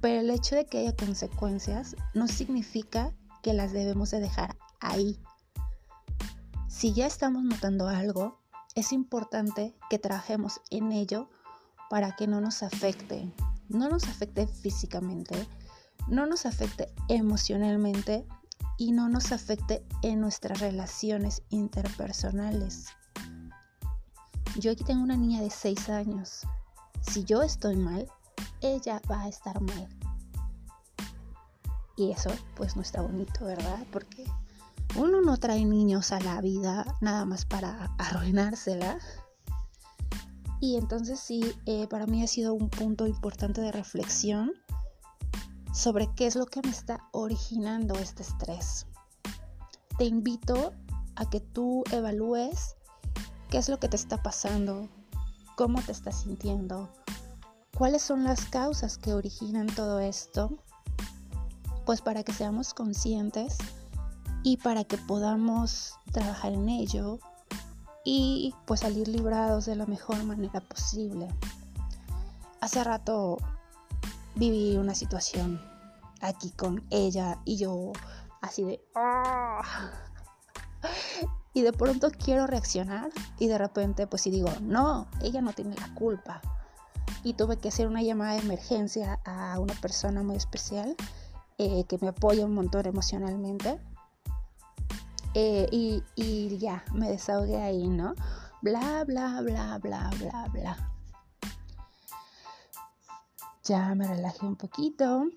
Pero 0.00 0.20
el 0.20 0.30
hecho 0.30 0.56
de 0.56 0.66
que 0.66 0.78
haya 0.78 0.96
consecuencias 0.96 1.94
no 2.14 2.26
significa 2.28 3.12
que 3.42 3.52
las 3.52 3.72
debemos 3.72 4.10
de 4.10 4.20
dejar 4.20 4.56
ahí. 4.80 5.20
Si 6.68 6.92
ya 6.92 7.06
estamos 7.06 7.44
notando 7.44 7.88
algo, 7.88 8.40
es 8.74 8.92
importante 8.92 9.76
que 9.90 9.98
trabajemos 9.98 10.60
en 10.70 10.92
ello 10.92 11.28
para 11.90 12.16
que 12.16 12.26
no 12.26 12.40
nos 12.40 12.62
afecte, 12.62 13.30
no 13.68 13.88
nos 13.88 14.04
afecte 14.04 14.46
físicamente, 14.46 15.46
no 16.08 16.26
nos 16.26 16.46
afecte 16.46 16.92
emocionalmente 17.08 18.26
y 18.78 18.92
no 18.92 19.08
nos 19.08 19.32
afecte 19.32 19.84
en 20.02 20.20
nuestras 20.20 20.60
relaciones 20.60 21.42
interpersonales. 21.50 22.86
Yo 24.58 24.72
aquí 24.72 24.84
tengo 24.84 25.02
una 25.02 25.16
niña 25.16 25.40
de 25.40 25.50
6 25.50 25.88
años. 25.88 26.42
Si 27.00 27.24
yo 27.24 27.42
estoy 27.42 27.76
mal, 27.76 28.06
ella 28.60 29.00
va 29.10 29.22
a 29.22 29.28
estar 29.28 29.60
mal. 29.60 29.88
Y 31.96 32.10
eso 32.10 32.30
pues 32.56 32.76
no 32.76 32.82
está 32.82 33.02
bonito, 33.02 33.44
¿verdad? 33.44 33.78
Porque 33.90 34.24
uno 34.96 35.20
no 35.22 35.36
trae 35.36 35.64
niños 35.64 36.12
a 36.12 36.20
la 36.20 36.40
vida 36.40 36.84
nada 37.00 37.24
más 37.24 37.44
para 37.44 37.94
arruinársela. 37.98 38.98
Y 40.60 40.76
entonces 40.76 41.18
sí, 41.18 41.54
eh, 41.66 41.86
para 41.88 42.06
mí 42.06 42.22
ha 42.22 42.26
sido 42.26 42.54
un 42.54 42.68
punto 42.68 43.06
importante 43.06 43.60
de 43.60 43.72
reflexión 43.72 44.52
sobre 45.72 46.12
qué 46.14 46.26
es 46.26 46.36
lo 46.36 46.46
que 46.46 46.60
me 46.62 46.70
está 46.70 47.08
originando 47.12 47.94
este 47.94 48.22
estrés. 48.22 48.86
Te 49.98 50.04
invito 50.04 50.72
a 51.16 51.28
que 51.28 51.40
tú 51.40 51.82
evalúes 51.90 52.76
qué 53.50 53.58
es 53.58 53.68
lo 53.68 53.78
que 53.78 53.88
te 53.88 53.96
está 53.96 54.22
pasando, 54.22 54.88
cómo 55.56 55.80
te 55.82 55.92
estás 55.92 56.22
sintiendo, 56.22 56.90
cuáles 57.76 58.02
son 58.02 58.24
las 58.24 58.44
causas 58.46 58.98
que 58.98 59.14
originan 59.14 59.66
todo 59.66 59.98
esto, 59.98 60.58
pues 61.84 62.00
para 62.00 62.22
que 62.22 62.32
seamos 62.32 62.74
conscientes 62.74 63.58
y 64.42 64.58
para 64.58 64.84
que 64.84 64.98
podamos 64.98 65.94
trabajar 66.12 66.52
en 66.52 66.68
ello 66.68 67.18
y 68.04 68.54
pues 68.66 68.80
salir 68.80 69.08
librados 69.08 69.66
de 69.66 69.76
la 69.76 69.86
mejor 69.86 70.22
manera 70.24 70.60
posible. 70.60 71.28
Hace 72.60 72.84
rato 72.84 73.38
viví 74.34 74.76
una 74.76 74.94
situación 74.94 75.60
aquí 76.20 76.50
con 76.50 76.84
ella 76.90 77.40
y 77.44 77.56
yo 77.56 77.92
así 78.40 78.64
de... 78.64 78.84
Ah". 78.94 79.62
Y 81.54 81.60
de 81.62 81.72
pronto 81.72 82.10
quiero 82.10 82.46
reaccionar 82.46 83.10
y 83.38 83.46
de 83.46 83.58
repente 83.58 84.06
pues 84.06 84.22
si 84.22 84.30
digo, 84.30 84.50
no, 84.62 85.06
ella 85.20 85.42
no 85.42 85.52
tiene 85.52 85.76
la 85.76 85.92
culpa. 85.94 86.40
Y 87.24 87.34
tuve 87.34 87.58
que 87.58 87.68
hacer 87.68 87.86
una 87.86 88.02
llamada 88.02 88.32
de 88.32 88.40
emergencia 88.40 89.20
a 89.24 89.60
una 89.60 89.74
persona 89.74 90.22
muy 90.22 90.36
especial 90.36 90.96
eh, 91.58 91.84
que 91.84 91.98
me 92.00 92.08
apoya 92.08 92.46
un 92.46 92.54
montón 92.54 92.86
emocionalmente 92.86 93.78
eh, 95.34 95.66
y, 96.16 96.58
ya, 96.58 96.84
me 96.92 97.08
desahogué 97.08 97.60
ahí, 97.60 97.88
¿no? 97.88 98.14
Bla, 98.60 99.04
bla, 99.04 99.40
bla, 99.40 99.78
bla, 99.78 100.10
bla, 100.18 100.48
bla. 100.52 100.91
Ya 103.72 103.94
me 103.94 104.06
relajé 104.06 104.44
un 104.44 104.56
poquito. 104.56 105.30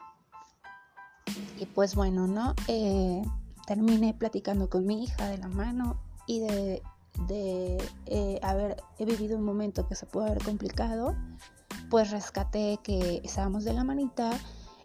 Y 1.57 1.65
pues 1.67 1.95
bueno, 1.95 2.27
¿no? 2.27 2.53
Eh, 2.67 3.21
terminé 3.65 4.13
platicando 4.13 4.69
con 4.69 4.85
mi 4.85 5.05
hija 5.05 5.29
de 5.29 5.37
la 5.37 5.47
mano 5.47 6.01
y 6.27 6.41
de, 6.41 6.81
de 7.29 7.77
eh, 8.07 8.39
haber 8.43 8.75
he 8.99 9.05
vivido 9.05 9.37
un 9.37 9.45
momento 9.45 9.87
que 9.87 9.95
se 9.95 10.05
pudo 10.05 10.25
haber 10.25 10.43
complicado. 10.43 11.15
Pues 11.89 12.11
rescaté 12.11 12.77
que 12.83 13.21
estábamos 13.23 13.63
de 13.63 13.71
la 13.71 13.85
manita 13.85 14.31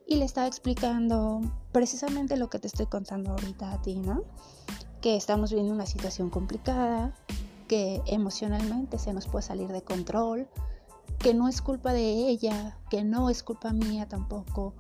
y 0.07 0.15
le 0.15 0.27
estaba 0.27 0.47
explicando 0.47 1.41
precisamente 1.73 2.37
lo 2.37 2.49
que 2.51 2.61
te 2.61 2.69
estoy 2.69 2.87
contando 2.87 3.33
ahorita 3.33 3.73
a 3.73 3.83
ti, 3.83 3.97
¿no? 3.97 4.23
que 5.01 5.17
estamos 5.17 5.51
viviendo 5.51 5.75
una 5.75 5.87
situación 5.87 6.31
complicada, 6.31 7.13
que 7.67 8.01
emocionalmente 8.07 8.97
se 9.01 9.13
nos 9.13 9.27
puede 9.27 9.43
salir 9.43 9.73
de 9.73 9.83
control, 9.83 10.47
que 11.19 11.35
no 11.35 11.49
es 11.49 11.61
culpa 11.61 11.93
de 11.93 12.29
ella, 12.29 12.79
que 12.89 13.05
no 13.05 13.31
es 13.31 13.43
culpa 13.43 13.73
mía 13.73 14.09
tampoco, 14.09 14.75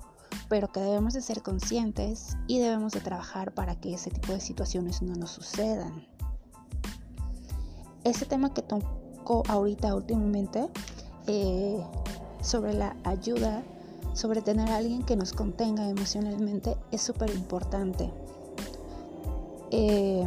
pero 0.48 0.68
que 0.68 0.80
debemos 0.80 1.14
de 1.14 1.22
ser 1.22 1.42
conscientes 1.42 2.36
y 2.46 2.58
debemos 2.58 2.92
de 2.92 3.00
trabajar 3.00 3.52
para 3.52 3.78
que 3.80 3.94
ese 3.94 4.10
tipo 4.10 4.32
de 4.32 4.40
situaciones 4.40 5.02
no 5.02 5.14
nos 5.14 5.30
sucedan. 5.30 6.06
Ese 8.04 8.24
tema 8.26 8.52
que 8.54 8.62
tocó 8.62 9.42
ahorita 9.48 9.94
últimamente 9.94 10.68
eh, 11.26 11.84
sobre 12.40 12.74
la 12.74 12.96
ayuda, 13.04 13.62
sobre 14.14 14.42
tener 14.42 14.70
a 14.70 14.76
alguien 14.76 15.04
que 15.04 15.16
nos 15.16 15.32
contenga 15.32 15.88
emocionalmente, 15.88 16.76
es 16.90 17.02
súper 17.02 17.30
importante. 17.30 18.10
Eh, 19.70 20.26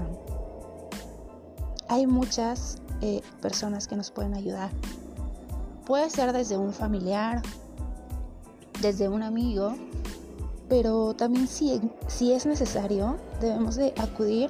hay 1.89 2.07
muchas 2.07 2.77
eh, 3.01 3.21
personas 3.41 3.87
que 3.87 3.95
nos 3.95 4.11
pueden 4.11 4.35
ayudar. 4.35 4.71
Puede 5.85 6.09
ser 6.09 6.31
desde 6.31 6.57
un 6.57 6.71
familiar, 6.71 7.41
desde 8.81 9.09
un 9.09 9.21
amigo, 9.21 9.75
pero 10.69 11.13
también 11.13 11.47
si, 11.47 11.81
es 12.31 12.45
necesario, 12.45 13.17
debemos 13.41 13.75
de 13.75 13.93
acudir 13.97 14.49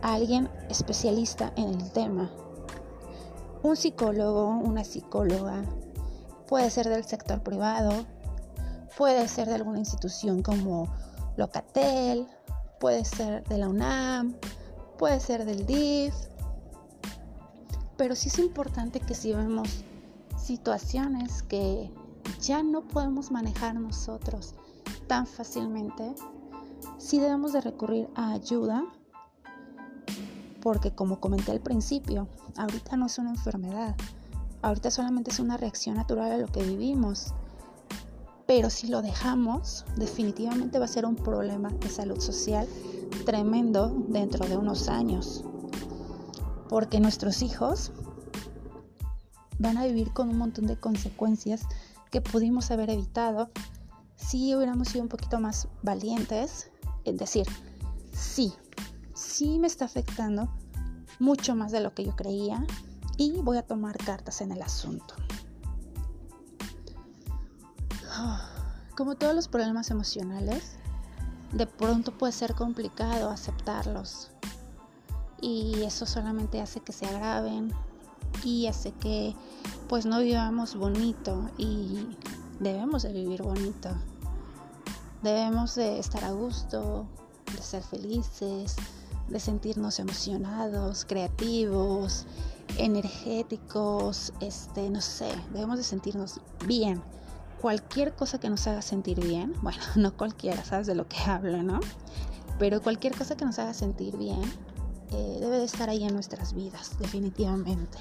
a 0.00 0.14
alguien 0.14 0.48
especialista 0.70 1.52
en 1.56 1.68
el 1.74 1.90
tema. 1.92 2.30
Un 3.62 3.76
psicólogo, 3.76 4.48
una 4.48 4.84
psicóloga, 4.84 5.62
puede 6.48 6.70
ser 6.70 6.88
del 6.88 7.04
sector 7.04 7.42
privado, 7.42 8.06
puede 8.96 9.28
ser 9.28 9.48
de 9.48 9.56
alguna 9.56 9.78
institución 9.78 10.42
como 10.42 10.88
Locatel, 11.36 12.26
puede 12.80 13.04
ser 13.04 13.44
de 13.44 13.58
la 13.58 13.68
UNAM, 13.68 14.34
puede 14.98 15.20
ser 15.20 15.44
del 15.44 15.66
DIF, 15.66 16.14
pero 17.96 18.14
sí 18.14 18.28
es 18.28 18.38
importante 18.38 19.00
que 19.00 19.14
si 19.14 19.32
vemos 19.32 19.84
situaciones 20.44 21.42
que 21.42 21.90
ya 22.40 22.62
no 22.62 22.82
podemos 22.82 23.30
manejar 23.30 23.74
nosotros 23.74 24.54
tan 25.06 25.26
fácilmente, 25.26 26.14
sí 26.98 27.18
debemos 27.18 27.52
de 27.52 27.60
recurrir 27.60 28.08
a 28.14 28.32
ayuda, 28.32 28.84
porque 30.60 30.94
como 30.94 31.20
comenté 31.20 31.52
al 31.52 31.60
principio, 31.60 32.28
ahorita 32.56 32.96
no 32.96 33.06
es 33.06 33.18
una 33.18 33.30
enfermedad, 33.30 33.96
ahorita 34.62 34.90
solamente 34.90 35.30
es 35.30 35.38
una 35.38 35.56
reacción 35.56 35.96
natural 35.96 36.32
a 36.32 36.38
lo 36.38 36.46
que 36.46 36.62
vivimos. 36.62 37.32
Pero 38.46 38.68
si 38.68 38.88
lo 38.88 39.00
dejamos, 39.00 39.86
definitivamente 39.96 40.78
va 40.78 40.84
a 40.84 40.88
ser 40.88 41.06
un 41.06 41.16
problema 41.16 41.70
de 41.70 41.88
salud 41.88 42.20
social 42.20 42.68
tremendo 43.24 43.88
dentro 44.08 44.46
de 44.46 44.58
unos 44.58 44.88
años. 44.88 45.44
Porque 46.68 47.00
nuestros 47.00 47.40
hijos 47.40 47.90
van 49.58 49.76
a 49.76 49.86
vivir 49.86 50.12
con 50.12 50.28
un 50.28 50.38
montón 50.38 50.66
de 50.66 50.76
consecuencias 50.76 51.62
que 52.10 52.20
pudimos 52.20 52.70
haber 52.70 52.90
evitado 52.90 53.50
si 54.16 54.54
hubiéramos 54.54 54.88
sido 54.88 55.02
un 55.02 55.08
poquito 55.08 55.40
más 55.40 55.68
valientes. 55.82 56.70
Es 57.04 57.18
decir, 57.18 57.46
sí, 58.12 58.52
sí 59.14 59.58
me 59.58 59.66
está 59.66 59.84
afectando 59.84 60.48
mucho 61.18 61.54
más 61.54 61.72
de 61.72 61.80
lo 61.80 61.94
que 61.94 62.04
yo 62.04 62.16
creía 62.16 62.64
y 63.16 63.32
voy 63.42 63.56
a 63.56 63.62
tomar 63.62 63.96
cartas 63.98 64.40
en 64.40 64.52
el 64.52 64.62
asunto. 64.62 65.14
Como 68.96 69.16
todos 69.16 69.34
los 69.34 69.48
problemas 69.48 69.90
emocionales, 69.90 70.76
de 71.52 71.66
pronto 71.66 72.16
puede 72.16 72.32
ser 72.32 72.54
complicado 72.54 73.30
aceptarlos 73.30 74.30
y 75.40 75.82
eso 75.82 76.06
solamente 76.06 76.60
hace 76.60 76.80
que 76.80 76.92
se 76.92 77.06
agraven 77.06 77.72
y 78.44 78.66
hace 78.66 78.92
que 78.92 79.34
pues 79.88 80.06
no 80.06 80.20
vivamos 80.20 80.76
bonito 80.76 81.50
y 81.58 82.06
debemos 82.60 83.02
de 83.02 83.12
vivir 83.12 83.42
bonito. 83.42 83.90
Debemos 85.22 85.74
de 85.74 85.98
estar 85.98 86.24
a 86.24 86.32
gusto, 86.32 87.06
de 87.54 87.62
ser 87.62 87.82
felices, 87.82 88.76
de 89.28 89.40
sentirnos 89.40 89.98
emocionados, 89.98 91.04
creativos, 91.06 92.26
energéticos, 92.76 94.32
este, 94.40 94.90
no 94.90 95.00
sé, 95.00 95.28
debemos 95.52 95.78
de 95.78 95.84
sentirnos 95.84 96.40
bien. 96.66 97.02
Cualquier 97.60 98.14
cosa 98.14 98.38
que 98.38 98.50
nos 98.50 98.66
haga 98.66 98.82
sentir 98.82 99.20
bien, 99.20 99.54
bueno, 99.62 99.78
no 99.96 100.16
cualquiera, 100.16 100.64
sabes 100.64 100.86
de 100.86 100.94
lo 100.94 101.08
que 101.08 101.18
hablo, 101.18 101.62
¿no? 101.62 101.80
Pero 102.58 102.82
cualquier 102.82 103.16
cosa 103.16 103.36
que 103.36 103.44
nos 103.44 103.58
haga 103.58 103.74
sentir 103.74 104.16
bien 104.16 104.42
eh, 105.10 105.38
debe 105.40 105.58
de 105.58 105.64
estar 105.64 105.88
ahí 105.88 106.04
en 106.04 106.12
nuestras 106.12 106.52
vidas, 106.52 106.98
definitivamente. 106.98 107.98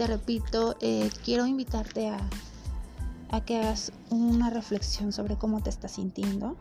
Te 0.00 0.06
repito, 0.06 0.76
eh, 0.80 1.10
quiero 1.26 1.44
invitarte 1.44 2.08
a, 2.08 3.40
que 3.42 3.58
hagas 3.58 3.92
una 4.08 4.48
reflexión 4.48 5.12
sobre 5.12 5.36
cómo 5.36 5.62
te 5.62 5.68
estás 5.68 5.92
sintiendo. 5.92 6.56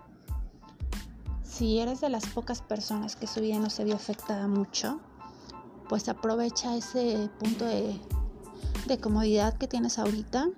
Si 1.41 1.79
eres 1.79 2.01
de 2.01 2.09
las 2.09 2.25
pocas 2.25 2.61
personas 2.61 3.15
que 3.15 3.27
su 3.27 3.39
vida 3.39 3.57
no 3.57 3.69
se 3.69 3.85
vio 3.85 3.95
afectada 3.95 4.49
mucho, 4.49 4.99
pues 5.87 6.09
aprovecha 6.09 6.75
ese 6.75 7.29
punto 7.39 7.63
de, 7.63 7.97
comodidad 8.99 9.53
que 9.53 9.69
tienes 9.69 9.99
ahorita 9.99 10.49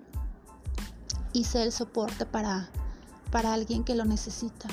y 1.34 1.44
sé 1.44 1.62
el 1.62 1.72
soporte 1.72 2.26
para, 2.26 2.72
para 3.30 3.54
alguien 3.54 3.84
que 3.84 3.94
lo 3.94 4.06
necesita. 4.06 4.68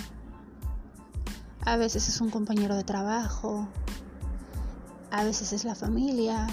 A 1.61 1.77
veces 1.77 2.09
es 2.09 2.23
un 2.23 2.31
compañero 2.31 2.75
de 2.75 2.85
trabajo, 2.85 3.69
a 5.11 5.25
veces 5.25 5.53
es 5.53 5.67
la 5.67 5.75
familia, 5.75 6.47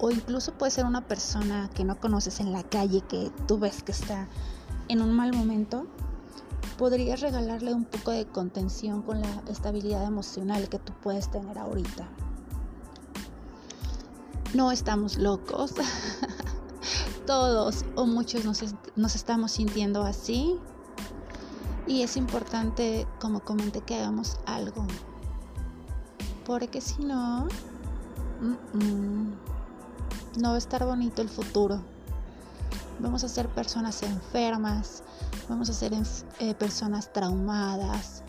o 0.00 0.10
incluso 0.10 0.52
puede 0.52 0.72
ser 0.72 0.84
una 0.84 1.06
persona 1.06 1.70
que 1.74 1.84
no 1.84 1.98
conoces 2.00 2.40
en 2.40 2.52
la 2.52 2.62
calle 2.62 3.02
que 3.02 3.30
tú 3.46 3.58
ves 3.58 3.82
que 3.82 3.92
está 3.92 4.28
en 4.88 5.02
un 5.02 5.12
mal 5.12 5.32
momento. 5.32 5.86
Podrías 6.78 7.20
regalarle 7.20 7.74
un 7.74 7.84
poco 7.84 8.10
de 8.10 8.26
contención 8.26 9.02
con 9.02 9.20
la 9.20 9.42
estabilidad 9.48 10.04
emocional 10.04 10.68
que 10.68 10.78
tú 10.78 10.92
puedes 11.02 11.30
tener 11.30 11.58
ahorita 11.58 12.08
no 14.54 14.72
estamos 14.72 15.16
locos. 15.16 15.74
Todos 17.26 17.84
o 17.94 18.06
muchos 18.06 18.44
nos, 18.44 19.14
estamos 19.14 19.52
sintiendo 19.52 20.02
así. 20.02 20.56
Y 21.86 22.02
es 22.02 22.16
importante, 22.16 23.06
como 23.20 23.40
comenté, 23.40 23.80
que 23.80 23.96
hagamos 23.96 24.38
algo. 24.46 24.86
Porque 26.44 26.80
si 26.80 27.04
no, 27.04 27.46
no 30.36 30.50
va 30.50 30.54
a 30.54 30.58
estar 30.58 30.84
bonito 30.84 31.22
el 31.22 31.28
futuro. 31.28 31.80
Vamos 32.98 33.24
a 33.24 33.28
ser 33.28 33.48
personas 33.48 34.02
enfermas, 34.02 35.02
vamos 35.48 35.70
a 35.70 35.72
ser 35.72 35.92
eh, 36.38 36.54
personas 36.54 37.12
traumadas, 37.12 38.22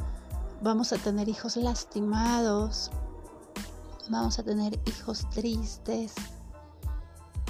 vamos 0.62 0.94
a 0.94 0.98
tener 0.98 1.28
hijos 1.28 1.58
lastimados, 1.58 2.90
vamos 4.10 4.40
a 4.40 4.44
tener 4.44 4.80
hijos 4.86 5.30
tristes 5.30 6.14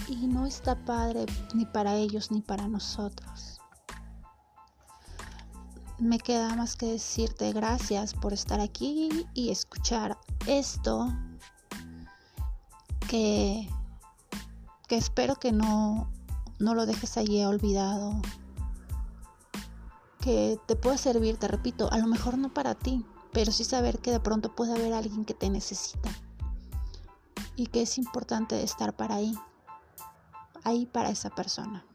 y 0.07 0.27
no 0.27 0.45
está 0.45 0.75
padre 0.75 1.25
ni 1.53 1.65
para 1.65 1.95
ellos 1.95 2.31
ni 2.31 2.41
para 2.41 2.67
nosotros. 2.67 3.59
Me 5.99 6.17
queda 6.17 6.55
más 6.55 6.75
que 6.75 6.87
decirte 6.87 7.53
gracias 7.53 8.15
por 8.15 8.33
estar 8.33 8.59
aquí 8.59 9.27
y 9.35 9.51
escuchar 9.51 10.17
esto 10.47 11.13
que, 13.07 13.69
que 14.91 14.97
espero 14.97 15.37
que 15.37 15.53
no, 15.53 16.11
no 16.59 16.75
lo 16.75 16.85
dejes 16.85 17.15
allí 17.15 17.41
olvidado, 17.45 18.11
que 20.19 20.59
te 20.67 20.75
pueda 20.75 20.97
servir, 20.97 21.37
te 21.37 21.47
repito, 21.47 21.89
a 21.93 21.97
lo 21.97 22.07
mejor 22.07 22.37
no 22.37 22.53
para 22.53 22.75
ti, 22.75 23.05
pero 23.31 23.53
sí 23.53 23.63
saber 23.63 23.99
que 23.99 24.11
de 24.11 24.19
pronto 24.19 24.53
puede 24.53 24.73
haber 24.73 24.91
alguien 24.91 25.23
que 25.23 25.33
te 25.33 25.49
necesita 25.49 26.09
y 27.55 27.67
que 27.67 27.83
es 27.83 27.97
importante 27.97 28.61
estar 28.63 28.91
para 28.91 29.15
ahí, 29.15 29.33
ahí 30.65 30.85
para 30.87 31.09
esa 31.09 31.29
persona. 31.29 31.85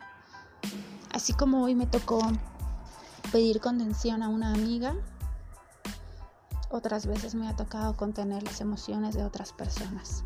Así 1.12 1.34
como 1.34 1.64
hoy 1.64 1.74
me 1.74 1.86
tocó 1.86 2.20
pedir 3.30 3.60
contención 3.60 4.22
a 4.22 4.30
una 4.30 4.54
amiga, 4.54 4.94
otras 6.70 7.04
veces 7.04 7.34
me 7.34 7.46
ha 7.46 7.56
tocado 7.56 7.94
contener 7.94 8.42
las 8.42 8.62
emociones 8.62 9.14
de 9.14 9.22
otras 9.22 9.52
personas. 9.52 10.24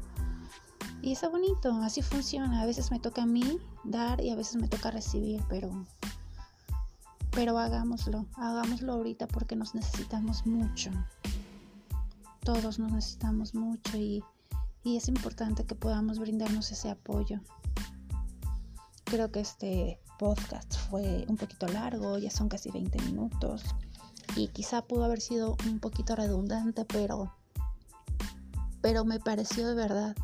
Y 1.02 1.12
está 1.12 1.28
bonito, 1.28 1.72
así 1.82 2.02
funciona. 2.02 2.60
A 2.60 2.66
veces 2.66 2.90
me 2.90 3.00
toca 3.00 3.22
a 3.22 3.26
mí 3.26 3.58
dar 3.84 4.20
y 4.20 4.30
a 4.30 4.36
veces 4.36 4.56
me 4.56 4.68
toca 4.68 4.90
recibir, 4.90 5.42
pero 5.48 5.86
pero 7.30 7.58
hagámoslo, 7.58 8.26
hagámoslo 8.34 8.92
ahorita 8.92 9.28
porque 9.28 9.56
nos 9.56 9.74
necesitamos 9.74 10.44
mucho. 10.46 10.90
Todos 12.44 12.78
nos 12.78 12.92
necesitamos 12.92 13.54
mucho 13.54 13.96
y 13.96 14.22
y 14.82 14.96
es 14.96 15.08
importante 15.08 15.64
que 15.64 15.74
podamos 15.74 16.18
brindarnos 16.18 16.72
ese 16.72 16.90
apoyo. 16.90 17.40
Creo 19.04 19.30
que 19.30 19.40
este 19.40 20.00
podcast 20.18 20.76
fue 20.88 21.24
un 21.28 21.36
poquito 21.36 21.66
largo, 21.66 22.18
ya 22.18 22.30
son 22.30 22.48
casi 22.48 22.70
20 22.70 23.02
minutos 23.04 23.62
y 24.36 24.48
quizá 24.48 24.82
pudo 24.82 25.04
haber 25.04 25.20
sido 25.20 25.56
un 25.66 25.80
poquito 25.80 26.14
redundante, 26.14 26.84
pero 26.84 27.34
pero 28.80 29.04
me 29.04 29.20
pareció 29.20 29.68
de 29.68 29.74
verdad 29.74 30.16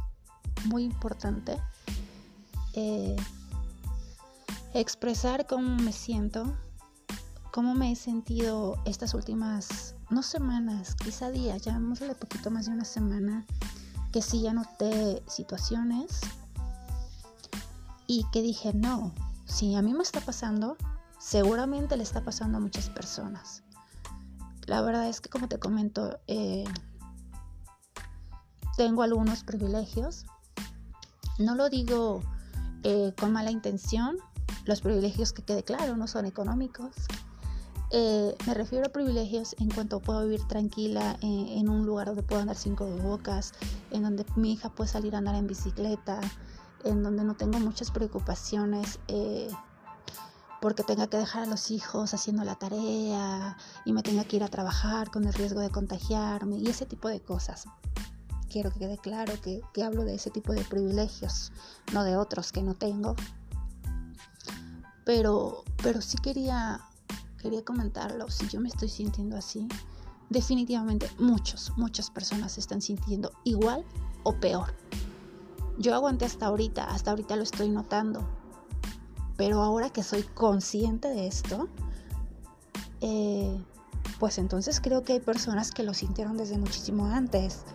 muy 0.68 0.85
importante 0.85 1.61
eh, 2.74 3.16
expresar 4.74 5.46
cómo 5.46 5.76
me 5.76 5.92
siento, 5.92 6.57
cómo 7.50 7.74
me 7.74 7.92
he 7.92 7.96
sentido 7.96 8.76
estas 8.85 9.14
últimas, 9.14 9.94
no 10.11 10.22
semanas, 10.22 10.94
quizá 10.94 11.31
días, 11.31 11.62
ya 11.62 11.79
de 11.79 12.14
poquito 12.14 12.50
más 12.50 12.66
de 12.66 12.72
una 12.72 12.85
semana 12.85 13.46
que 14.12 14.22
sí 14.22 14.42
ya 14.42 14.52
noté 14.52 15.22
situaciones 15.26 16.20
y 18.07 18.24
que 18.33 18.42
dije, 18.42 18.72
no, 18.74 19.14
si 19.46 19.74
a 19.74 19.83
mí 19.83 19.94
me 19.94 20.02
está 20.02 20.20
pasando, 20.20 20.76
seguramente 21.18 21.96
le 21.96 22.02
está 22.02 22.22
pasando 22.22 22.59
a 22.59 22.61
muchas 22.61 22.90
personas. 22.90 23.62
La 24.66 24.81
verdad 24.83 25.09
es 25.09 25.20
que 25.20 25.29
como 25.29 25.48
te 25.48 25.59
comento, 25.59 26.18
eh, 26.26 26.64
tengo 28.76 29.02
algunos 29.02 29.44
privilegios. 29.44 30.26
No 31.38 31.55
lo 31.55 31.68
digo 31.68 32.22
eh, 32.83 33.12
con 33.18 33.33
mala 33.33 33.51
intención, 33.51 34.16
los 34.64 34.81
privilegios 34.81 35.33
que 35.33 35.42
quede 35.42 35.62
claro 35.62 35.96
no 35.96 36.07
son 36.07 36.27
económicos. 36.27 36.94
Eh, 37.92 38.35
me 38.46 38.55
refiero 38.55 38.87
a 38.87 38.88
privilegios 38.88 39.55
en 39.59 39.70
cuanto 39.70 40.01
puedo 40.01 40.25
vivir 40.25 40.46
tranquila 40.49 41.16
en, 41.20 41.68
un 41.68 41.87
lugar 41.87 42.09
donde 42.09 42.22
puedo 42.22 42.40
andar 42.40 42.57
cinco 42.57 42.87
bocas, 42.87 43.53
en 43.90 44.03
donde 44.03 44.25
mi 44.35 44.55
hija 44.55 44.70
puede 44.70 44.90
salir 44.90 45.14
a 45.14 45.18
andar 45.18 45.37
en 45.37 45.46
bicicleta, 45.46 46.20
en 46.85 47.03
donde 47.03 47.22
no 47.22 47.35
tengo 47.35 47.61
muchas 47.61 47.90
preocupaciones 47.90 48.99
eh, 49.09 49.49
porque 50.61 50.83
tenga 50.83 51.07
que 51.07 51.16
dejar 51.16 51.44
a 51.44 51.46
los 51.46 51.70
hijos 51.70 52.12
haciendo 52.12 52.42
la 52.42 52.57
tarea 52.57 53.57
y 53.85 53.92
me 53.92 54.03
tenga 54.03 54.25
que 54.25 54.37
ir 54.37 54.42
a 54.42 54.49
trabajar 54.49 55.11
con 55.11 55.25
el 55.25 55.35
riesgo 55.35 55.61
de 55.61 55.70
contagiarme 55.70 56.57
y 56.57 56.66
ese 56.66 56.87
tipo 56.87 57.09
de 57.09 57.20
cosas. 57.20 57.66
Quiero 58.57 58.71
que 58.71 58.79
quede 58.79 58.97
claro 58.97 59.35
que, 59.42 59.61
que 59.75 59.83
hablo 59.83 60.05
de 60.05 60.14
ese 60.14 60.31
tipo 60.31 60.55
de 60.55 60.64
privilegios, 60.64 61.53
no 61.92 62.05
de 62.05 62.16
otros 62.16 62.53
que 62.53 62.62
no 62.62 62.73
tengo. 62.73 63.14
Pero, 65.05 65.62
pero 65.83 66.01
sí 66.01 66.16
quería 66.16 66.81
quería 67.37 67.62
comentarlo, 67.62 68.31
si 68.31 68.49
yo 68.49 68.59
me 68.59 68.71
estoy 68.71 68.88
sintiendo 68.88 69.37
así, 69.37 69.69
definitivamente 70.31 71.07
muchos, 71.19 71.75
muchas 71.77 72.11
personas 72.11 72.53
se 72.53 72.61
están 72.61 72.81
sintiendo 72.81 73.31
igual 73.45 73.85
o 74.23 74.33
peor. 74.33 74.73
Yo 75.77 75.95
aguanté 75.95 76.25
hasta 76.25 76.47
ahorita, 76.47 76.85
hasta 76.85 77.11
ahorita 77.11 77.37
lo 77.37 77.42
estoy 77.42 77.69
notando, 77.69 78.27
pero 79.37 79.62
ahora 79.62 79.90
que 79.90 80.03
soy 80.03 80.23
consciente 80.23 81.09
de 81.09 81.27
esto, 81.27 81.69
eh, 83.03 83.62
pues 84.19 84.38
entonces 84.38 84.81
creo 84.81 85.03
que 85.03 85.12
hay 85.12 85.21
personas 85.21 85.73
que 85.73 85.83
lo 85.83 85.92
sintieron 85.92 86.38
desde 86.38 86.57
muchísimo 86.57 87.05
antes. 87.05 87.66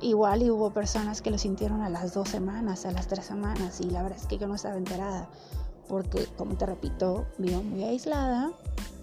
Igual 0.00 0.42
y 0.42 0.50
hubo 0.50 0.70
personas 0.70 1.22
que 1.22 1.30
lo 1.30 1.38
sintieron 1.38 1.82
a 1.82 1.88
las 1.88 2.14
dos 2.14 2.28
semanas, 2.28 2.84
a 2.84 2.92
las 2.92 3.06
tres 3.06 3.24
semanas, 3.24 3.80
y 3.80 3.90
la 3.90 4.02
verdad 4.02 4.18
es 4.18 4.26
que 4.26 4.38
yo 4.38 4.46
no 4.46 4.54
estaba 4.54 4.76
enterada, 4.76 5.28
porque 5.88 6.26
como 6.36 6.56
te 6.56 6.66
repito, 6.66 7.26
vivo 7.38 7.62
muy 7.62 7.84
aislada, 7.84 8.52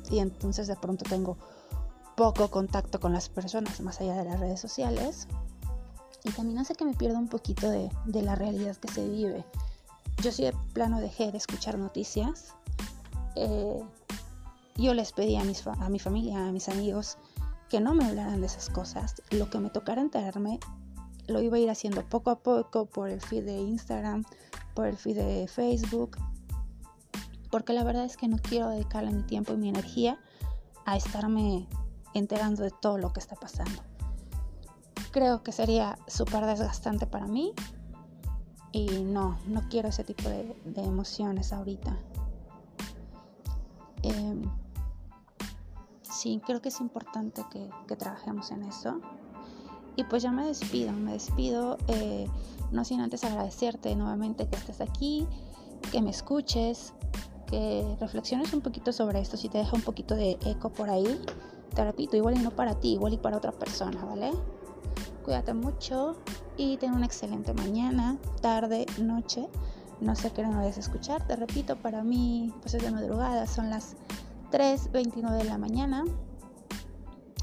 y 0.10 0.20
entonces 0.20 0.68
de 0.68 0.76
pronto 0.76 1.06
tengo 1.10 1.38
poco 2.16 2.50
contacto 2.50 3.00
con 3.00 3.14
las 3.14 3.30
personas 3.30 3.80
más 3.82 4.00
allá 4.02 4.16
de 4.16 4.26
las 4.26 4.40
redes 4.40 4.60
sociales 4.60 5.28
y 6.24 6.32
también 6.32 6.60
hace 6.60 6.76
que 6.76 6.86
me 6.86 6.94
pierda 6.94 7.18
un 7.18 7.28
poquito 7.28 7.70
de, 7.70 7.90
la 8.06 8.36
realidad 8.36 8.76
que 8.78 8.92
se 8.92 9.08
vive. 9.08 9.44
Yo 10.22 10.32
sí 10.32 10.44
de 10.44 10.54
plano 10.74 11.00
dejé 11.00 11.32
de 11.32 11.38
escuchar 11.38 11.80
noticias. 11.80 12.54
Eh, 13.36 13.82
yo 14.76 14.94
les 14.94 15.14
pedí 15.14 15.36
a, 15.36 15.44
mis, 15.44 15.66
a 15.66 15.90
mi 15.90 16.00
familia, 16.00 16.48
a 16.48 16.52
mis 16.52 16.70
amigos, 16.70 17.18
que 17.70 17.80
no 17.80 17.96
me 17.96 18.06
hablaran 18.06 18.42
de 18.42 18.48
esas 18.48 18.70
cosas. 18.70 19.16
Lo 19.32 19.50
que 19.50 19.60
me 19.60 19.70
tocara 19.70 20.02
enterarme 20.02 20.60
lo 21.28 21.42
iba 21.42 21.58
a 21.58 21.60
ir 21.60 21.70
haciendo 21.70 22.08
poco 22.08 22.30
a 22.30 22.40
poco 22.40 22.86
por 22.86 23.10
el 23.10 23.22
feed 23.22 23.46
de 23.46 23.58
Instagram, 23.58 24.24
por 24.74 24.88
el 24.88 24.98
feed 24.98 25.18
de 25.18 25.48
Facebook, 25.48 26.18
porque 27.50 27.74
la 27.74 27.84
verdad 27.84 28.06
es 28.06 28.18
que 28.18 28.28
no 28.28 28.38
quiero 28.38 28.70
dedicarle 28.70 29.12
mi 29.12 29.24
tiempo 29.24 29.54
y 29.54 29.58
mi 29.58 29.70
energía 29.70 30.20
a 30.86 30.98
estarme 30.98 31.68
enterando 32.14 32.64
de 32.64 32.72
todo 32.72 32.98
lo 32.98 33.14
que 33.14 33.20
está 33.20 33.36
pasando. 33.36 33.84
Creo 35.12 35.44
que 35.44 35.52
sería 35.52 35.98
súper 36.08 36.46
desgastante 36.46 37.06
para 37.06 37.28
mí 37.28 37.54
y 38.72 39.04
no, 39.04 39.38
no 39.48 39.62
quiero 39.70 39.90
ese 39.90 40.04
tipo 40.04 40.30
de, 40.30 40.56
emociones 40.78 41.52
ahorita. 41.52 41.98
Em, 44.04 44.44
sí, 46.02 46.42
creo 46.46 46.62
que 46.62 46.70
es 46.70 46.80
importante 46.80 47.44
que, 47.52 47.70
trabajemos 47.96 48.52
en 48.52 48.64
eso. 48.64 49.02
Y 49.96 50.04
pues 50.06 50.24
ya 50.24 50.32
me 50.32 50.46
despido, 50.46 50.94
me 50.94 51.14
despido, 51.14 51.78
eh, 51.88 52.28
no 52.72 52.86
sin 52.86 53.02
antes 53.02 53.24
agradecerte 53.24 53.96
nuevamente 53.96 54.48
que 54.48 54.56
estés 54.56 54.82
aquí, 54.82 55.28
que 55.92 56.02
me 56.02 56.12
escuches, 56.12 56.94
que 57.48 57.98
reflexiones 58.00 58.54
un 58.54 58.62
poquito 58.62 58.94
sobre 58.94 59.20
esto, 59.20 59.36
si 59.36 59.50
te 59.50 59.58
deja 59.58 59.76
un 59.76 59.82
poquito 59.82 60.16
de 60.16 60.38
eco 60.46 60.70
por 60.70 60.90
ahí, 60.90 61.22
te 61.76 61.84
repito, 61.84 62.16
igual 62.16 62.38
y 62.38 62.40
no 62.42 62.52
para 62.52 62.76
ti, 62.76 62.94
igual 62.94 63.14
y 63.14 63.18
para 63.18 63.38
otra 63.38 63.52
persona, 63.52 64.04
¿vale? 64.06 64.32
Cuídate 65.24 65.54
mucho 65.54 66.16
y 66.58 66.78
ten 66.78 66.94
una 66.94 67.06
excelente 67.06 67.54
mañana, 67.54 68.18
tarde, 68.42 68.86
noche. 69.00 69.48
No 70.00 70.16
sé 70.16 70.32
qué 70.32 70.42
no 70.42 70.58
vayas 70.58 70.78
a 70.78 70.80
escuchar, 70.80 71.28
te 71.28 71.36
repito, 71.36 71.76
para 71.76 72.04
mí 72.04 72.52
pues 72.62 72.74
es 72.74 72.82
de 72.82 72.90
madrugada, 72.90 73.46
son 73.46 73.70
las 73.70 73.96
3.29 74.52 75.38
de 75.38 75.44
la 75.44 75.60
mañana 75.60 76.06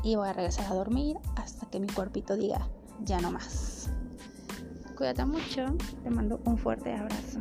y 0.02 0.16
voy 0.16 0.28
a 0.28 0.32
regresar 0.32 0.70
a 0.70 0.74
dormir 0.74 1.16
hasta 1.36 1.66
que 1.66 1.80
mi 1.80 1.88
cuerpito 1.88 2.36
diga 2.36 2.68
ya 3.04 3.20
no 3.20 3.30
más. 3.30 3.90
Cuídate 4.96 5.24
mucho, 5.24 5.64
te 6.02 6.10
mando 6.10 6.40
un 6.44 6.58
fuerte 6.58 6.94
abrazo. 6.94 7.40